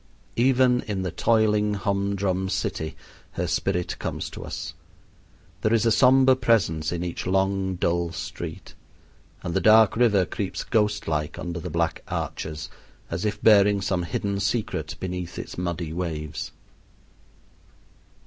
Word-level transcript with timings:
Even 0.37 0.81
in 0.87 1.03
the 1.03 1.11
toiling 1.11 1.75
hum 1.75 2.15
drum 2.15 2.49
city 2.49 2.95
her 3.33 3.45
spirit 3.45 3.99
comes 3.99 4.31
to 4.31 4.43
us. 4.43 4.73
There 5.61 5.75
is 5.75 5.85
a 5.85 5.91
somber 5.91 6.33
presence 6.33 6.91
in 6.91 7.03
each 7.03 7.27
long, 7.27 7.75
dull 7.75 8.11
street; 8.11 8.73
and 9.43 9.53
the 9.53 9.61
dark 9.61 9.95
river 9.95 10.25
creeps 10.25 10.63
ghostlike 10.63 11.37
under 11.37 11.59
the 11.59 11.69
black 11.69 12.01
arches, 12.07 12.67
as 13.11 13.25
if 13.25 13.39
bearing 13.43 13.79
some 13.79 14.01
hidden 14.01 14.39
secret 14.39 14.95
beneath 14.99 15.37
its 15.37 15.55
muddy 15.55 15.93
waves. 15.93 16.51